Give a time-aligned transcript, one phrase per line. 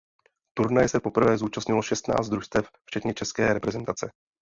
[0.57, 4.11] Turnaje se poprvé zúčastnilo šestnáct družstev včetně česká reprezentace.